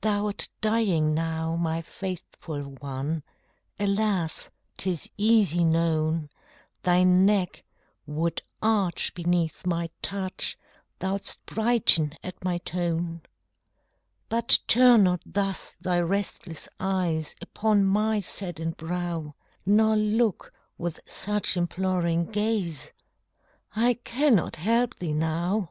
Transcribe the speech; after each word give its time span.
Thou'rt 0.00 0.48
dying 0.60 1.14
now, 1.14 1.54
my 1.54 1.82
faithful 1.82 2.62
one, 2.80 3.22
Alas! 3.78 4.50
'tis 4.76 5.08
easy 5.16 5.62
known 5.62 6.30
Thy 6.82 7.04
neck 7.04 7.62
would 8.04 8.42
arch 8.60 9.14
beneath 9.14 9.64
my 9.64 9.88
touch, 10.02 10.58
Thou'dst 10.98 11.38
brighten 11.46 12.12
at 12.24 12.42
my 12.44 12.58
tone; 12.58 13.22
But 14.28 14.58
turn 14.66 15.04
not 15.04 15.22
thus 15.24 15.76
thy 15.80 16.00
restless 16.00 16.68
eyes 16.80 17.36
Upon 17.40 17.84
my 17.84 18.18
saddened 18.18 18.76
brow, 18.76 19.36
Nor 19.64 19.96
look 19.96 20.52
with 20.76 20.98
such 21.06 21.56
imploring 21.56 22.24
gaze 22.32 22.90
I 23.76 23.94
cannot 23.94 24.56
help 24.56 24.98
thee 24.98 25.14
now. 25.14 25.70